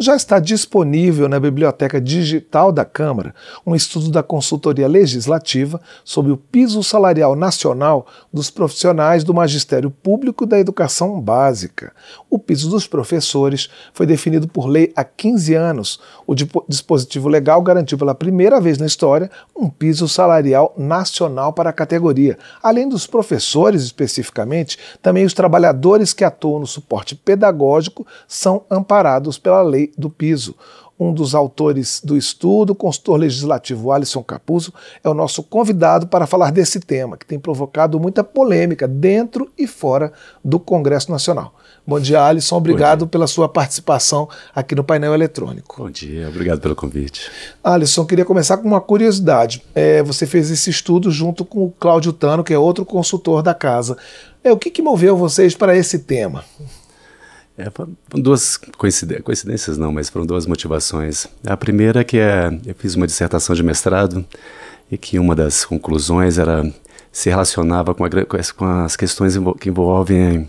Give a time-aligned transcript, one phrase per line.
[0.00, 3.34] já está disponível na Biblioteca Digital da Câmara
[3.66, 10.46] um estudo da Consultoria Legislativa sobre o piso salarial nacional dos profissionais do magistério público
[10.46, 11.92] da educação básica.
[12.30, 16.00] O piso dos professores foi definido por lei há 15 anos.
[16.26, 16.34] O
[16.66, 22.38] dispositivo legal garantiu pela primeira vez na história um piso salarial nacional para a categoria.
[22.62, 29.60] Além dos professores especificamente, também os trabalhadores que atuam no suporte pedagógico são amparados pela
[29.60, 30.54] lei do piso.
[30.98, 34.72] Um dos autores do estudo, o consultor legislativo Alisson Capuzzo,
[35.02, 39.66] é o nosso convidado para falar desse tema, que tem provocado muita polêmica dentro e
[39.66, 40.12] fora
[40.44, 41.54] do Congresso Nacional.
[41.86, 42.56] Bom dia, Alisson.
[42.56, 45.82] Obrigado pela sua participação aqui no painel eletrônico.
[45.82, 47.30] Bom dia, obrigado pelo convite.
[47.64, 49.62] Alisson, queria começar com uma curiosidade.
[49.74, 53.54] É, você fez esse estudo junto com o Cláudio Tano, que é outro consultor da
[53.54, 53.96] casa.
[54.44, 56.44] É, o que, que moveu vocês para esse tema?
[57.60, 61.26] É, foram duas coincidências, não, mas foram duas motivações.
[61.44, 64.24] A primeira é que é, eu fiz uma dissertação de mestrado
[64.90, 66.72] e que uma das conclusões era
[67.12, 68.08] se relacionava com, a,
[68.56, 70.48] com as questões que envolvem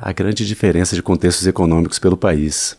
[0.00, 2.78] a grande diferença de contextos econômicos pelo país.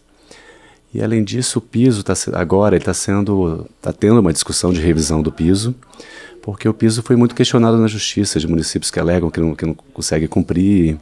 [0.92, 5.22] E além disso, o piso tá, agora está sendo, está tendo uma discussão de revisão
[5.22, 5.76] do piso,
[6.42, 9.66] porque o piso foi muito questionado na justiça de municípios que alegam que não, que
[9.66, 10.98] não consegue cumprir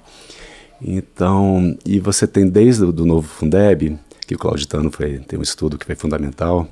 [0.81, 5.43] então, e você tem desde o do novo Fundeb, que o Clauditano foi, tem um
[5.43, 6.67] estudo que foi fundamental,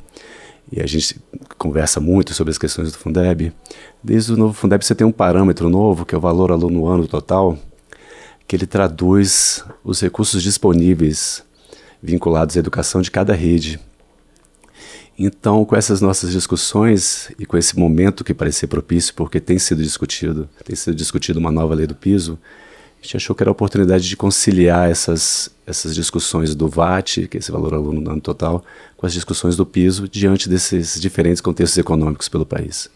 [0.72, 1.20] e a gente
[1.58, 3.52] conversa muito sobre as questões do Fundeb.
[4.04, 7.08] Desde o novo Fundeb você tem um parâmetro novo, que é o valor aluno ano
[7.08, 7.58] total,
[8.48, 11.44] que ele traduz os recursos disponíveis
[12.02, 13.80] vinculados à educação de cada rede.
[15.18, 19.84] Então, com essas nossas discussões e com esse momento que parece propício, porque tem sido
[19.84, 22.40] discutido, tem sido discutido uma nova lei do piso,
[23.02, 27.38] a gente achou que era a oportunidade de conciliar essas, essas discussões do VAT, que
[27.38, 28.64] é esse valor aluno no ano total,
[28.98, 32.90] com as discussões do piso diante desses diferentes contextos econômicos pelo país.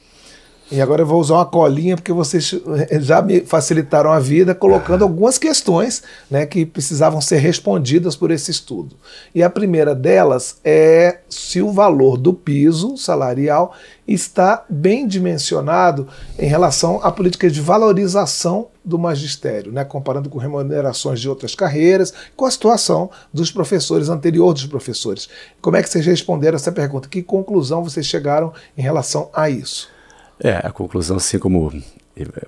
[0.72, 2.56] E agora eu vou usar uma colinha porque vocês
[3.02, 6.02] já me facilitaram a vida colocando algumas questões
[6.32, 8.96] né, que precisavam ser respondidas por esse estudo.
[9.36, 13.76] E a primeira delas é se o valor do piso salarial
[14.08, 16.08] está bem dimensionado
[16.40, 22.14] em relação à política de valorização do magistério, né, comparando com remunerações de outras carreiras,
[22.36, 25.30] com a situação dos professores, anterior dos professores.
[25.62, 27.08] Como é que vocês responderam essa pergunta?
[27.08, 29.93] Que conclusão vocês chegaram em relação a isso?
[30.40, 31.72] É, a conclusão, assim como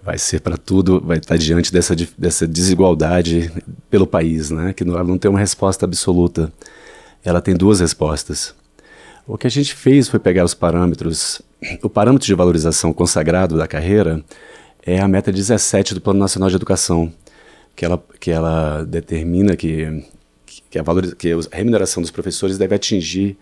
[0.03, 3.51] vai ser para tudo, vai estar diante dessa, dessa desigualdade
[3.89, 4.73] pelo país, né?
[4.73, 6.51] que ela não tem uma resposta absoluta,
[7.23, 8.53] ela tem duas respostas.
[9.27, 11.41] O que a gente fez foi pegar os parâmetros,
[11.81, 14.23] o parâmetro de valorização consagrado da carreira
[14.85, 17.11] é a meta 17 do Plano Nacional de Educação,
[17.75, 20.03] que ela, que ela determina que,
[20.69, 23.35] que, a, valor, que a remuneração dos professores deve atingir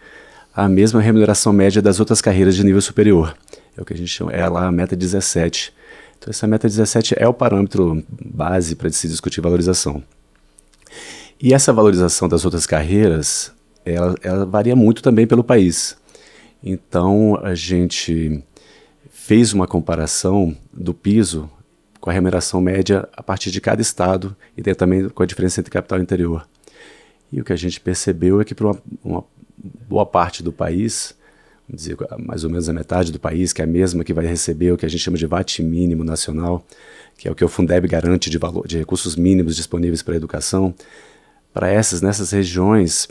[0.55, 3.35] a mesma remuneração média das outras carreiras de nível superior.
[3.77, 5.73] É o que a gente chama, é lá a meta 17.
[6.17, 10.03] Então essa meta 17 é o parâmetro base para se discutir valorização.
[11.41, 13.51] E essa valorização das outras carreiras,
[13.83, 15.97] ela, ela varia muito também pelo país.
[16.63, 18.41] Então a gente
[19.09, 21.49] fez uma comparação do piso
[21.99, 25.71] com a remuneração média a partir de cada estado e também com a diferença entre
[25.71, 26.47] capital e interior.
[27.31, 29.23] E o que a gente percebeu é que para uma, uma
[29.87, 31.15] boa parte do país,
[31.69, 34.71] dizer, mais ou menos a metade do país, que é a mesma que vai receber
[34.71, 36.65] o que a gente chama de VAT mínimo nacional,
[37.17, 40.17] que é o que o Fundeb garante de, valor, de recursos mínimos disponíveis para a
[40.17, 40.73] educação,
[41.53, 43.07] para essas, nessas regiões,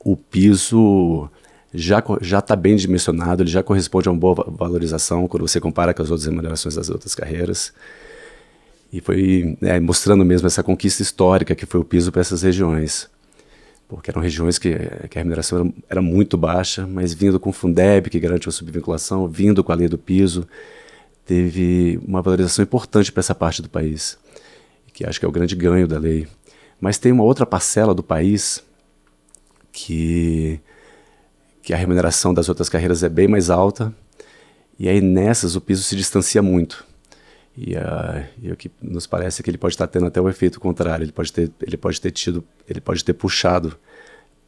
[0.00, 1.28] o piso
[1.74, 5.92] já já está bem dimensionado, ele já corresponde a uma boa valorização quando você compara
[5.92, 7.72] com as outras remunerações das outras carreiras.
[8.92, 13.10] E foi né, mostrando mesmo essa conquista histórica que foi o piso para essas regiões
[13.88, 14.74] porque eram regiões que,
[15.08, 18.52] que a remuneração era, era, muito baixa, mas vindo com o Fundeb, que garante a
[18.52, 20.46] subvinculação, vindo com a lei do piso,
[21.24, 24.18] teve uma valorização importante para essa parte do país,
[24.92, 26.26] que acho que é o grande ganho da lei.
[26.80, 28.62] Mas tem uma outra parcela do país
[29.72, 30.60] que,
[31.62, 33.94] que a remuneração das outras carreiras é bem mais alta,
[34.78, 36.84] e aí nessas o piso se distancia muito.
[37.56, 40.28] E, uh, e, o que nos parece é que ele pode estar tendo até o
[40.28, 41.04] efeito contrário.
[41.04, 43.76] Ele pode ter, ele pode ter tido, ele pode ter puxado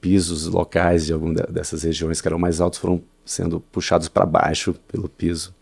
[0.00, 4.74] pisos locais de alguma dessas regiões que eram mais altos foram sendo puxados para baixo
[4.86, 5.54] pelo piso.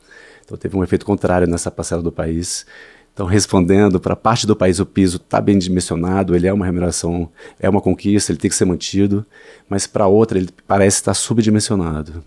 [0.45, 2.67] Então teve um efeito contrário nessa parcela do país.
[3.15, 7.31] Então respondendo para parte do país o piso está bem dimensionado, ele é uma remuneração,
[7.59, 9.25] é uma conquista, ele tem que ser mantido,
[9.69, 12.23] mas para outra ele parece estar subdimensionado.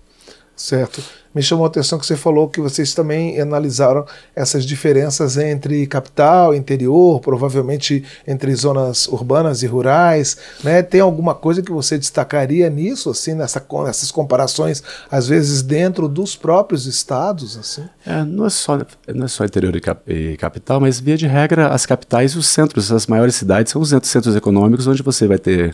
[0.60, 1.02] Certo.
[1.34, 6.54] Me chamou a atenção que você falou que vocês também analisaram essas diferenças entre capital,
[6.54, 10.38] interior, provavelmente entre zonas urbanas e rurais.
[10.62, 10.82] Né?
[10.82, 16.36] Tem alguma coisa que você destacaria nisso, assim, nessa, nessas comparações, às vezes dentro dos
[16.36, 17.58] próprios estados?
[17.58, 17.88] assim?
[18.06, 18.78] É, não, é só,
[19.08, 22.38] não é só interior e, cap e, capital, mas via de regra, as capitais e
[22.38, 25.74] os centros, as maiores cidades, são os centros econômicos onde você vai ter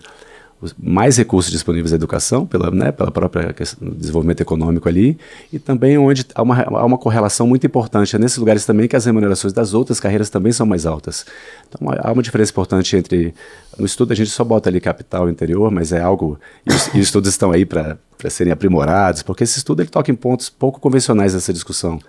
[0.78, 5.18] mais recursos disponíveis à educação, pela, né, pela própria desenvolvimento econômico ali,
[5.52, 8.16] e também onde há uma, há uma correlação muito importante.
[8.16, 11.26] É nesses lugares também que as remunerações das outras carreiras também são mais altas.
[11.68, 13.34] Então há uma diferença importante entre.
[13.78, 16.40] No estudo a gente só bota ali capital interior, mas é algo.
[16.66, 17.98] E os, e os estudos estão aí para
[18.30, 22.00] serem aprimorados, porque esse estudo ele toca em pontos pouco convencionais dessa discussão.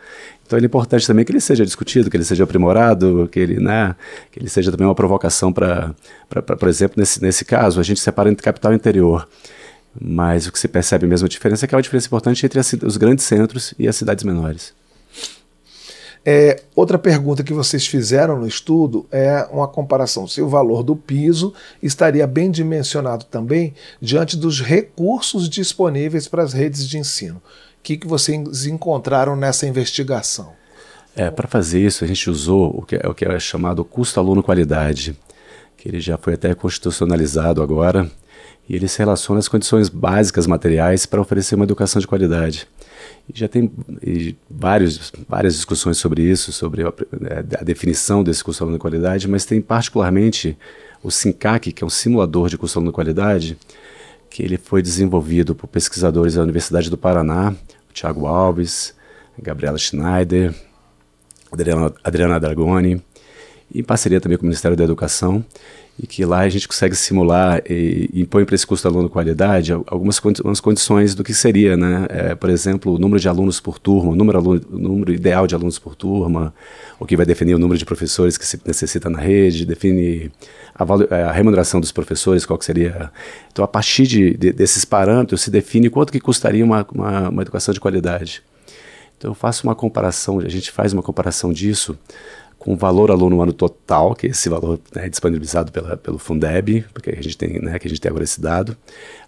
[0.47, 3.97] Então é importante também que ele seja discutido, que ele seja aprimorado, que ele, né,
[4.31, 5.95] que ele seja também uma provocação para,
[6.29, 9.29] por exemplo, nesse, nesse caso, a gente separa entre capital e interior.
[10.01, 12.61] Mas o que se percebe mesmo a diferença é que há uma diferença importante entre
[12.61, 14.73] as, os grandes centros e as cidades menores.
[16.25, 20.97] É, outra pergunta que vocês fizeram no estudo é uma comparação se o valor do
[20.97, 27.41] piso estaria bem dimensionado também diante dos recursos disponíveis para as redes de ensino
[27.87, 30.53] que, que vocês encontraram nessa investigação?
[31.15, 34.19] É, para fazer isso, a gente usou o que, é, o que é chamado custo
[34.19, 35.17] aluno-qualidade,
[35.77, 38.11] que ele já foi até constitucionalizado agora,
[38.69, 42.67] e ele se relaciona às condições básicas materiais para oferecer uma educação de qualidade.
[43.33, 43.71] E já tem
[44.03, 46.89] e vários, várias discussões sobre isso, sobre a,
[47.61, 50.59] a definição desse custo aluno-qualidade, mas tem particularmente
[51.05, 53.57] o SINCAC, que é um simulador de custo aluno-qualidade,
[54.29, 57.55] que ele foi desenvolvido por pesquisadores da Universidade do Paraná,
[57.97, 58.93] Tiago Alves,
[59.39, 60.55] Gabriela Schneider,
[61.53, 63.03] Adriana, Adriana Dragoni,
[63.75, 65.45] em parceria também com o Ministério da Educação,
[65.99, 70.21] e que lá a gente consegue simular e impõe para esse custo aluno qualidade algumas
[70.21, 72.07] condi condições do que seria, né?
[72.11, 75.47] É, por exemplo, o número de alunos por turma, o número, aluno, o número ideal
[75.47, 76.55] de alunos por turma,
[77.01, 80.31] o que vai definir o número de professores que se necessita na rede, define
[80.75, 80.85] a,
[81.15, 83.11] é, a remuneração dos professores, qual seria.
[83.51, 87.43] Então, a partir de, de, desses parâmetros se define quanto que custaria uma, uma, uma
[87.43, 88.43] educação de qualidade.
[89.17, 91.99] Então, eu faço uma comparação, a gente faz uma comparação disso
[92.67, 97.11] com valor aluno ano total, que é esse valor né, disponibilizado pela, pelo Fundeb, porque
[97.11, 98.77] a gente tem, né, que a gente tem agora esse dado,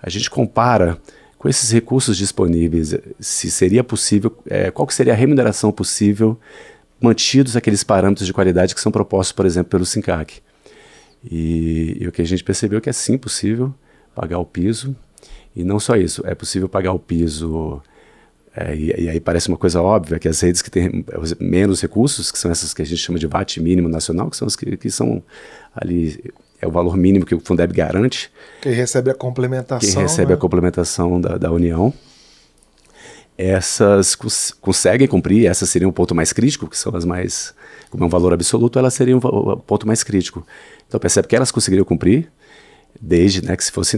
[0.03, 0.99] a gente compara
[1.39, 6.37] com esses recursos disponíveis, se seria possível, é, qual seria a remuneração possível
[7.01, 10.43] mantidos aqueles parâmetros de qualidade que são propostos, por exemplo, pelo SINCAC.
[11.31, 13.73] E, e o que a gente percebeu é que é sim possível
[14.17, 14.97] pagar o piso,
[15.55, 17.81] e não só isso, é possível pagar o piso
[18.61, 21.05] é, e, e, aí parece uma coisa óbvia que as redes que têm
[21.39, 24.49] menos recursos, que são essas que a gente chama de VAT mínimo nacional, que são
[24.49, 25.23] as que, que são
[25.77, 28.33] ali é o valor mínimo que o Fundeb garante.
[28.61, 29.89] Quem recebe a complementação.
[29.89, 30.35] Quem recebe né?
[30.35, 31.95] a complementação da, da União.
[33.37, 37.55] Essas cons conseguem cumprir, essas seriam o ponto mais crítico, que são as mais,
[37.89, 40.45] como é um valor absoluto, elas seriam o ponto mais crítico.
[40.89, 42.29] Então percebe que elas conseguiriam cumprir,
[43.01, 43.97] desde né, que se fosse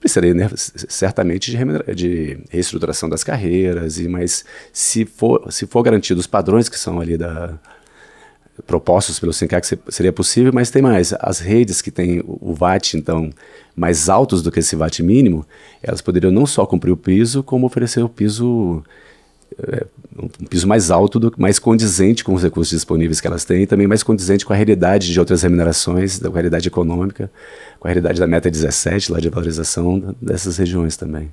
[0.00, 6.18] precisaria né, certamente de, de, reestruturação das carreiras e mas se for se for garantido
[6.18, 7.58] os padrões que são ali da
[8.66, 11.12] propostos pelo SINCAC seria possível mas tem mais.
[11.20, 13.30] As redes que têm o VAT então
[13.76, 15.46] mais altos do que esse VAT mínimo
[15.82, 18.82] elas poderiam não só cumprir o piso como oferecer o piso
[19.58, 19.86] é,
[20.20, 23.66] um piso mais alto, do, mais condizente com os recursos disponíveis que elas têm e
[23.66, 27.30] também mais condizente com a realidade de outras remunerações, da realidade econômica,
[27.78, 31.30] com a realidade da meta 17, lá de valorização dessas regiões também.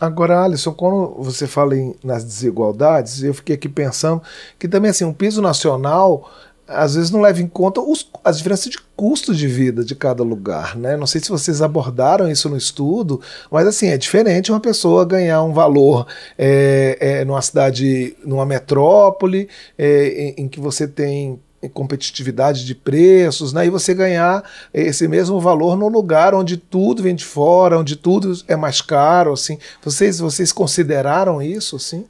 [0.00, 4.22] Agora, Alisson, quando você fala em, nas desigualdades, eu fiquei aqui pensando
[4.58, 6.30] que também assim, um piso nacional
[6.68, 10.22] às vezes não leva em conta os, as diferenças de custo de vida de cada
[10.22, 10.96] lugar, né?
[10.96, 13.20] Não sei se vocês abordaram isso no estudo,
[13.50, 16.06] mas assim, é diferente uma pessoa ganhar um valor
[16.36, 19.48] é, é, numa cidade, numa metrópole,
[19.78, 21.40] é, em, em que você tem
[21.74, 23.66] competitividade de preços, né?
[23.66, 28.32] e você ganhar esse mesmo valor no lugar onde tudo vem de fora, onde tudo
[28.46, 29.58] é mais caro, assim.
[29.82, 32.04] Vocês, vocês consideraram isso, assim?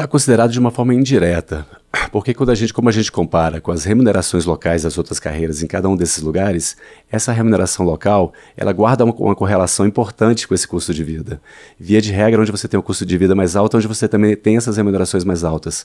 [0.00, 1.66] Está considerado de uma forma indireta.
[2.10, 5.62] Porque quando a gente, como a gente compara com as remunerações locais das outras carreiras
[5.62, 6.74] em cada um desses lugares,
[7.12, 11.38] essa remuneração local, ela guarda uma, uma, correlação importante com esse custo de vida.
[11.78, 14.34] Via de regra, onde você tem um custo de vida mais alto, onde você também
[14.34, 15.84] tem essas remunerações mais altas.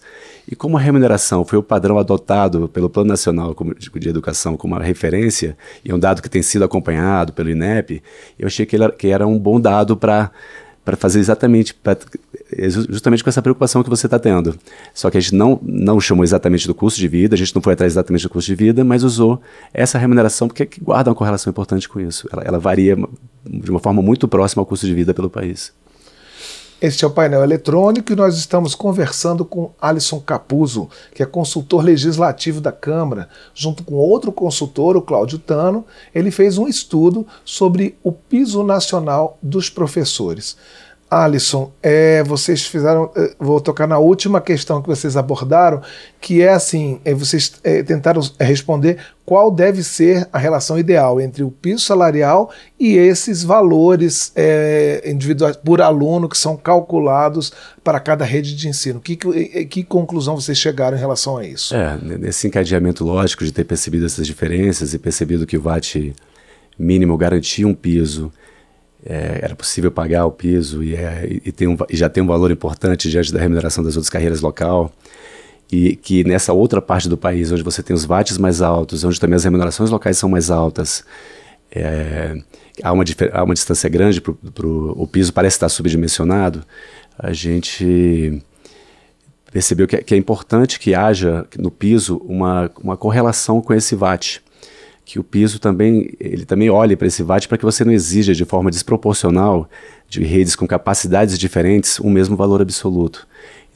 [0.49, 3.53] E como a remuneração foi o padrão adotado pelo Plano Nacional
[3.99, 8.01] de Educação como uma referência, e é um dado que tem sido acompanhado pelo INEP,
[8.39, 10.31] eu achei que, ele, que era um bom dado para
[10.85, 11.97] para fazer exatamente, pra,
[12.89, 14.57] justamente com essa preocupação que você está tendo.
[14.93, 17.61] Só que a gente não, não chamou exatamente do custo de vida, a gente não
[17.61, 19.41] foi atrás exatamente do custo de vida, mas usou
[19.73, 22.27] essa remuneração porque é guarda uma correlação importante com isso.
[22.31, 22.95] Ela, ela varia
[23.45, 25.73] de uma forma muito próxima ao custo de vida pelo país.
[26.81, 31.81] Este é o painel eletrônico e nós estamos conversando com Alisson Capuzzo, que é consultor
[31.83, 35.85] legislativo da Câmara, junto com outro consultor, o Cláudio Tano.
[36.13, 40.57] Ele fez um estudo sobre o piso nacional dos professores.
[41.09, 43.11] Alisson, é, vocês fizeram.
[43.15, 45.81] É, vou tocar na última questão que vocês abordaram,
[46.19, 51.43] que é assim: é, vocês é, tentaram responder qual deve ser a relação ideal entre
[51.43, 58.25] o piso salarial e esses valores é, individuais por aluno que são calculados para cada
[58.25, 58.99] rede de ensino.
[58.99, 61.75] Que, que, que conclusão vocês chegaram em relação a isso?
[61.75, 66.13] É, nesse encadeamento lógico de ter percebido essas diferenças e percebido que o VAT
[66.77, 68.31] mínimo garantia um piso
[69.05, 72.27] é, era possível pagar o piso e, é, e, tem um, e já tem um
[72.27, 74.91] valor importante diante da remuneração das outras carreiras local.
[75.71, 79.19] E que nessa outra parte do país, onde você tem os VATs mais altos, onde
[79.19, 81.03] também as remunerações locais são mais altas,
[81.71, 82.35] é,
[82.83, 86.63] há, uma, há uma distância grande, pro, o piso parece estar subdimensionado,
[87.17, 88.41] a gente
[89.51, 94.41] percebeu que, que é importante que haja no piso uma, uma correlação com esse VAT
[95.05, 98.33] que o piso também ele também olhe para esse VAT para que você não exija
[98.33, 99.69] de forma desproporcional
[100.09, 103.27] de redes com capacidades diferentes o mesmo valor absoluto.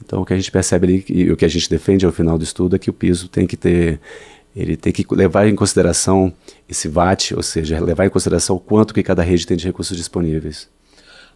[0.04, 2.36] Então o que a gente percebe ali e o que a gente defende ao final
[2.36, 4.00] do estudo é que o piso tem que ter
[4.54, 6.32] ele tem que levar em consideração
[6.68, 9.96] esse VAT, ou seja, levar em consideração o quanto que cada rede tem de recursos
[9.96, 10.68] disponíveis.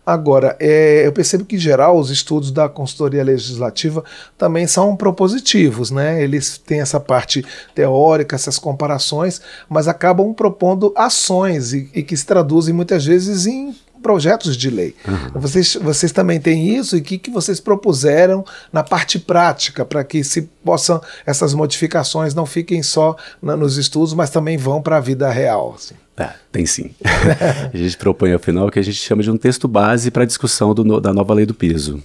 [0.07, 4.05] Agora, é, eu percebo que, em geral, os estudos da consultoria legislativa
[4.37, 6.23] também são propositivos, né?
[6.23, 7.45] Eles têm essa parte
[7.75, 13.75] teórica, essas comparações, mas acabam propondo ações e, e que se traduzem muitas vezes em
[14.05, 14.95] projetos de lei.
[15.09, 15.41] Uhum.
[15.41, 20.05] Vocês, vocês também têm isso e o que, que vocês propuseram na parte prática para
[20.05, 24.99] que se possam essas modificações não fiquem só na, nos estudos, mas também vão para
[24.99, 25.75] a vida real.
[25.75, 25.95] Assim.
[26.19, 26.95] É, tem sim.
[27.73, 30.25] a gente propõe ao final o que a gente chama de um texto base para
[30.25, 32.03] a discussão do, da nova lei do piso.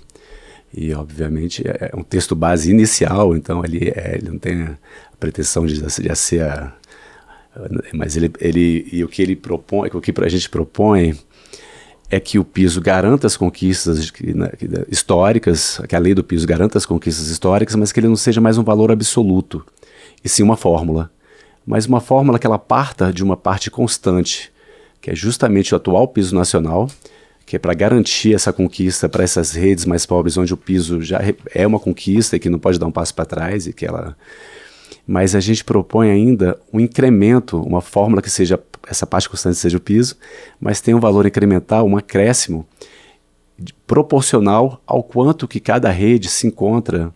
[0.73, 4.77] E, obviamente, é, é um texto base inicial, então ele, é, ele não tem a
[5.19, 6.73] pretensão de, de ser a,
[7.93, 11.17] mas ele, ele e o que ele propõe, o que a gente propõe
[12.09, 14.11] é que o piso garanta as conquistas
[14.89, 18.41] históricas, que a lei do piso garanta as conquistas históricas, mas que ele não seja
[18.41, 19.63] mais um valor absoluto,
[20.23, 21.11] e sim uma fórmula.
[21.65, 24.51] Mas uma fórmula que ela parta de uma parte constante,
[24.99, 26.89] que é justamente o atual piso nacional,
[27.45, 31.19] que é para garantir essa conquista para essas redes mais pobres, onde o piso já
[31.53, 34.15] é uma conquista e que não pode dar um passo para trás e que ela
[35.09, 39.75] mas a gente propõe ainda um incremento, uma fórmula que seja essa parte constante seja
[39.75, 40.15] o piso,
[40.61, 42.63] mas tem um valor incremental, um acréscimo
[43.87, 47.11] proporcional ao quanto que cada rede se encontra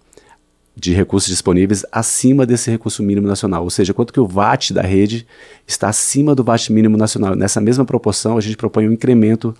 [0.75, 4.81] de recursos disponíveis acima desse recurso mínimo nacional, ou seja, quanto que o VAT da
[4.81, 5.27] rede
[5.67, 7.35] está acima do VAT mínimo nacional.
[7.35, 9.55] Nessa mesma proporção, a gente propõe um incremento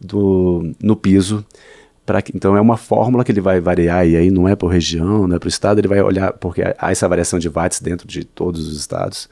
[0.00, 1.46] do, no piso
[2.10, 5.28] para então é uma fórmula que ele vai variar e aí não é por região,
[5.28, 8.24] não é por estado, ele vai olhar porque há essa variação de watts dentro de
[8.24, 9.28] todos os estados.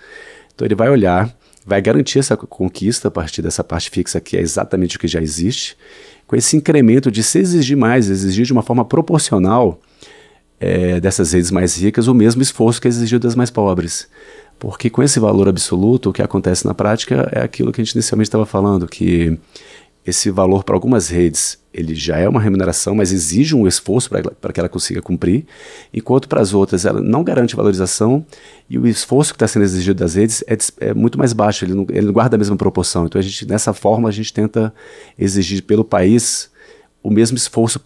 [0.55, 1.29] Então ele vai olhar,
[1.67, 5.21] vai garantir essa conquista a partir dessa parte fixa que é exatamente o que já
[5.21, 5.77] existe,
[6.25, 9.81] com esse incremento de se exigir mais, exigir de uma forma proporcional
[10.61, 14.07] é, dessas redes mais ricas o mesmo esforço que é exigido das mais pobres.
[14.57, 17.95] Porque com esse valor absoluto, o que acontece na prática é aquilo que a gente
[17.95, 19.37] inicialmente estava falando, que
[20.09, 24.11] esse valor para algumas redes ele já é uma remuneração, mas exige um esforço
[24.41, 25.47] para que ela consiga cumprir,
[25.93, 28.25] enquanto para as outras ela não garante valorização
[28.69, 30.57] e o esforço que está sendo exigido das redes é,
[30.89, 33.07] é muito mais baixo, ele não, ele não, guarda a mesma proporção.
[33.07, 34.75] Então, a gente, nessa forma, a gente tenta
[35.17, 36.51] exigir pelo país
[37.03, 37.81] o mesmo esforço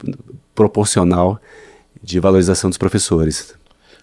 [0.55, 1.39] proporcional
[2.03, 3.55] de valorização dos professores.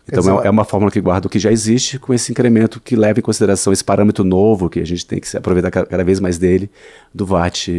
[0.08, 2.96] Então, é, é uma fórmula que guarda o que já existe com esse incremento que
[2.96, 6.38] leva em consideração esse parâmetro novo, que a gente tem que aproveitar cada vez mais
[6.38, 6.70] dele,
[7.14, 7.70] do VAT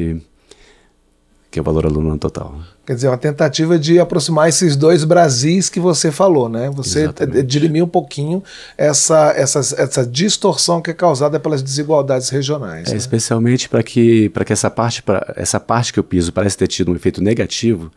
[1.50, 2.54] que é o valor aluno total.
[2.86, 6.70] Quer dizer, uma tentativa de aproximar esses dois Brasis que você falou, né?
[6.70, 7.42] Você Exatamente.
[7.42, 8.42] dirimir um pouquinho
[8.78, 12.88] essa, essa, essa distorção que é causada pelas desigualdades regionais.
[12.88, 12.96] É, né?
[12.96, 16.92] Especialmente para que, que essa, parte, pra, essa parte que o piso parece ter tido
[16.92, 17.90] um efeito negativo,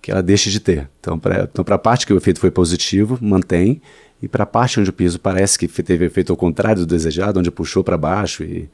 [0.00, 0.88] que ela deixe de ter.
[0.98, 3.82] Então, para então, a parte que o efeito foi positivo, mantém,
[4.22, 7.38] e para a parte onde o piso parece que teve efeito ao contrário do desejado,
[7.38, 8.68] onde puxou para baixo e,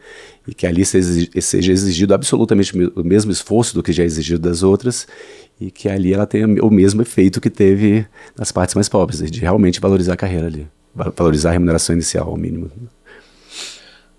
[0.46, 4.62] e, que ali seja exigido absolutamente o mesmo esforço do que já é exigido das
[4.62, 5.06] outras
[5.60, 8.06] e que ali ela tenha o mesmo efeito que teve
[8.36, 12.36] nas partes mais pobres, de realmente valorizar a carreira ali, valorizar a remuneração inicial ao
[12.36, 12.70] mínimo.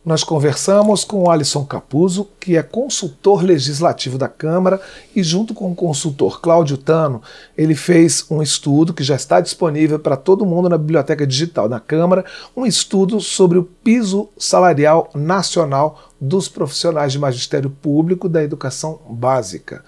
[0.06, 4.82] Nós conversamos com o Alisson Capuzzo, que é consultor legislativo da Câmara,
[5.16, 7.22] e junto com o consultor Cláudio Tano,
[7.58, 11.80] ele fez um estudo que já está disponível para todo mundo na biblioteca digital da
[11.80, 19.00] Câmara, um estudo sobre o piso salarial nacional dos profissionais de magistério público da educação
[19.10, 19.86] básica.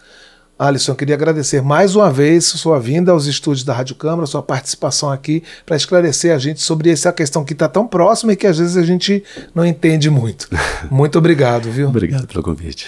[0.57, 4.41] Alisson, eu queria agradecer mais uma vez sua vinda aos estúdios da Rádio Câmara, sua
[4.41, 8.47] participação aqui para esclarecer a gente sobre essa questão que está tão próxima e que
[8.47, 9.21] às vezes a gente
[9.53, 10.47] não entende muito.
[10.89, 11.89] Muito obrigado, viu?
[11.89, 12.87] Obrigado pelo convite.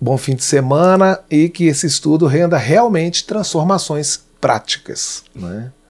[0.00, 5.22] Bom fim de semana e que esse estudo renda realmente transformações práticas.
[5.34, 5.70] Né?